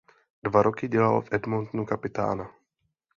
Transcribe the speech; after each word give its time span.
Dva 0.43 0.61
roky 0.61 0.87
dělal 0.87 1.21
v 1.21 1.33
Edmontonu 1.33 1.85
kapitána. 1.85 2.49